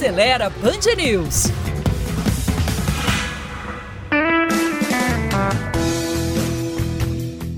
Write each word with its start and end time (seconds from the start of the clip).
Acelera 0.00 0.48
Band 0.48 0.94
News. 0.96 1.52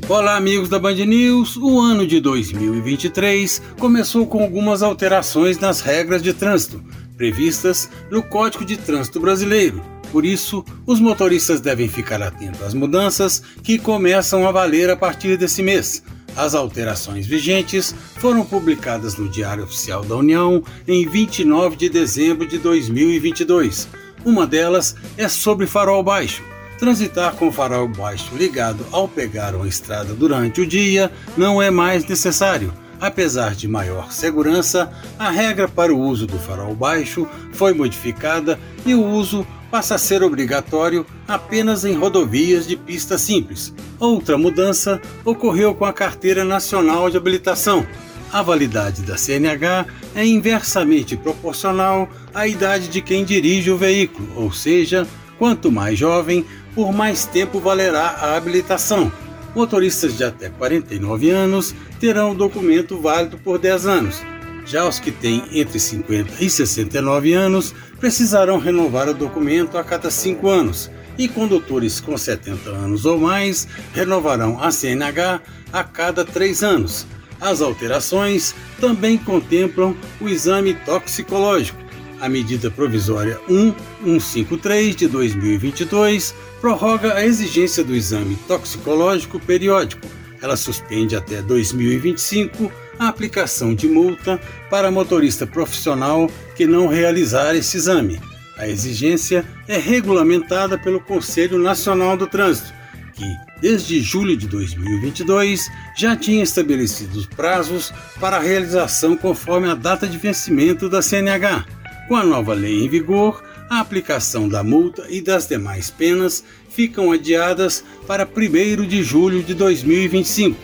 Olá, 0.08 0.36
amigos 0.38 0.68
da 0.68 0.80
Band 0.80 0.96
News. 0.96 1.56
O 1.56 1.78
ano 1.78 2.04
de 2.04 2.18
2023 2.18 3.62
começou 3.78 4.26
com 4.26 4.42
algumas 4.42 4.82
alterações 4.82 5.60
nas 5.60 5.82
regras 5.82 6.20
de 6.20 6.32
trânsito 6.32 6.82
previstas 7.16 7.88
no 8.10 8.20
Código 8.24 8.64
de 8.64 8.76
Trânsito 8.76 9.20
Brasileiro. 9.20 9.80
Por 10.10 10.26
isso, 10.26 10.64
os 10.84 10.98
motoristas 10.98 11.60
devem 11.60 11.86
ficar 11.86 12.20
atentos 12.20 12.60
às 12.60 12.74
mudanças 12.74 13.40
que 13.62 13.78
começam 13.78 14.48
a 14.48 14.50
valer 14.50 14.90
a 14.90 14.96
partir 14.96 15.36
desse 15.36 15.62
mês. 15.62 16.02
As 16.36 16.54
alterações 16.54 17.26
vigentes 17.26 17.94
foram 18.16 18.44
publicadas 18.44 19.16
no 19.16 19.28
Diário 19.28 19.64
Oficial 19.64 20.02
da 20.02 20.16
União 20.16 20.62
em 20.88 21.06
29 21.06 21.76
de 21.76 21.88
dezembro 21.88 22.46
de 22.46 22.58
2022. 22.58 23.88
Uma 24.24 24.46
delas 24.46 24.96
é 25.16 25.28
sobre 25.28 25.66
farol 25.66 26.02
baixo. 26.02 26.42
Transitar 26.78 27.34
com 27.34 27.52
farol 27.52 27.86
baixo 27.86 28.34
ligado 28.34 28.84
ao 28.90 29.06
pegar 29.06 29.54
uma 29.54 29.68
estrada 29.68 30.14
durante 30.14 30.60
o 30.60 30.66
dia 30.66 31.12
não 31.36 31.60
é 31.60 31.70
mais 31.70 32.04
necessário. 32.04 32.72
Apesar 33.02 33.56
de 33.56 33.66
maior 33.66 34.12
segurança, 34.12 34.88
a 35.18 35.28
regra 35.28 35.66
para 35.66 35.92
o 35.92 35.98
uso 35.98 36.24
do 36.24 36.38
farol 36.38 36.72
baixo 36.72 37.26
foi 37.52 37.74
modificada 37.74 38.60
e 38.86 38.94
o 38.94 39.04
uso 39.04 39.44
passa 39.72 39.96
a 39.96 39.98
ser 39.98 40.22
obrigatório 40.22 41.04
apenas 41.26 41.84
em 41.84 41.94
rodovias 41.94 42.64
de 42.64 42.76
pista 42.76 43.18
simples. 43.18 43.74
Outra 43.98 44.38
mudança 44.38 45.02
ocorreu 45.24 45.74
com 45.74 45.84
a 45.84 45.92
Carteira 45.92 46.44
Nacional 46.44 47.10
de 47.10 47.16
Habilitação. 47.16 47.84
A 48.32 48.40
validade 48.40 49.02
da 49.02 49.18
CNH 49.18 49.84
é 50.14 50.24
inversamente 50.24 51.16
proporcional 51.16 52.08
à 52.32 52.46
idade 52.46 52.86
de 52.86 53.02
quem 53.02 53.24
dirige 53.24 53.72
o 53.72 53.76
veículo, 53.76 54.28
ou 54.36 54.52
seja, 54.52 55.08
quanto 55.40 55.72
mais 55.72 55.98
jovem, 55.98 56.46
por 56.72 56.92
mais 56.92 57.24
tempo 57.24 57.58
valerá 57.58 58.16
a 58.20 58.36
habilitação. 58.36 59.10
Motoristas 59.54 60.16
de 60.16 60.24
até 60.24 60.48
49 60.48 61.30
anos 61.30 61.74
terão 62.00 62.32
o 62.32 62.34
documento 62.34 62.98
válido 63.00 63.36
por 63.38 63.58
10 63.58 63.86
anos. 63.86 64.22
Já 64.64 64.88
os 64.88 64.98
que 64.98 65.10
têm 65.10 65.42
entre 65.52 65.78
50 65.78 66.42
e 66.42 66.48
69 66.48 67.32
anos 67.32 67.74
precisarão 67.98 68.58
renovar 68.58 69.08
o 69.08 69.14
documento 69.14 69.76
a 69.76 69.84
cada 69.84 70.10
5 70.10 70.48
anos, 70.48 70.90
e 71.18 71.28
condutores 71.28 72.00
com 72.00 72.16
70 72.16 72.70
anos 72.70 73.04
ou 73.04 73.18
mais 73.18 73.68
renovarão 73.92 74.62
a 74.62 74.70
CNH 74.70 75.40
a 75.72 75.84
cada 75.84 76.24
3 76.24 76.62
anos. 76.62 77.06
As 77.40 77.60
alterações 77.60 78.54
também 78.80 79.18
contemplam 79.18 79.96
o 80.20 80.28
exame 80.28 80.74
toxicológico, 80.74 81.81
a 82.22 82.28
medida 82.28 82.70
provisória 82.70 83.40
1153 83.48 84.94
de 84.94 85.08
2022 85.08 86.32
prorroga 86.60 87.14
a 87.14 87.24
exigência 87.24 87.82
do 87.82 87.96
exame 87.96 88.38
toxicológico 88.46 89.40
periódico. 89.40 90.06
Ela 90.40 90.56
suspende 90.56 91.16
até 91.16 91.42
2025 91.42 92.70
a 92.96 93.08
aplicação 93.08 93.74
de 93.74 93.88
multa 93.88 94.40
para 94.70 94.88
motorista 94.88 95.48
profissional 95.48 96.30
que 96.54 96.64
não 96.64 96.86
realizar 96.86 97.56
esse 97.56 97.76
exame. 97.76 98.20
A 98.56 98.68
exigência 98.68 99.44
é 99.66 99.76
regulamentada 99.76 100.78
pelo 100.78 101.00
Conselho 101.00 101.58
Nacional 101.58 102.16
do 102.16 102.28
Trânsito, 102.28 102.72
que, 103.14 103.26
desde 103.60 104.00
julho 104.00 104.36
de 104.36 104.46
2022, 104.46 105.68
já 105.98 106.14
tinha 106.14 106.44
estabelecido 106.44 107.18
os 107.18 107.26
prazos 107.26 107.92
para 108.20 108.36
a 108.36 108.40
realização 108.40 109.16
conforme 109.16 109.68
a 109.68 109.74
data 109.74 110.06
de 110.06 110.18
vencimento 110.18 110.88
da 110.88 111.02
CNH. 111.02 111.81
Com 112.12 112.16
a 112.16 112.24
nova 112.24 112.52
lei 112.52 112.84
em 112.84 112.90
vigor, 112.90 113.42
a 113.70 113.80
aplicação 113.80 114.46
da 114.46 114.62
multa 114.62 115.06
e 115.08 115.22
das 115.22 115.46
demais 115.46 115.90
penas 115.90 116.44
ficam 116.68 117.10
adiadas 117.10 117.82
para 118.06 118.28
1 118.28 118.86
de 118.86 119.02
julho 119.02 119.42
de 119.42 119.54
2025. 119.54 120.54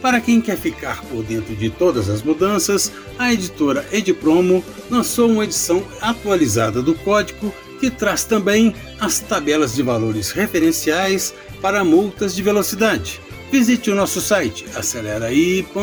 Para 0.00 0.18
quem 0.18 0.40
quer 0.40 0.56
ficar 0.56 1.02
por 1.02 1.22
dentro 1.22 1.54
de 1.54 1.68
todas 1.68 2.08
as 2.08 2.22
mudanças, 2.22 2.90
a 3.18 3.30
editora 3.30 3.86
Edpromo 3.92 4.64
lançou 4.90 5.30
uma 5.30 5.44
edição 5.44 5.84
atualizada 6.00 6.80
do 6.80 6.94
código 6.94 7.54
que 7.78 7.90
traz 7.90 8.24
também 8.24 8.74
as 8.98 9.18
tabelas 9.18 9.74
de 9.74 9.82
valores 9.82 10.30
referenciais 10.30 11.34
para 11.60 11.84
multas 11.84 12.34
de 12.34 12.42
velocidade. 12.42 13.20
Visite 13.52 13.90
o 13.90 13.94
nosso 13.94 14.22
site 14.22 14.64
aceleraí.com.br. 14.74 15.74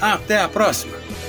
Até 0.00 0.40
a 0.40 0.48
próxima! 0.48 1.27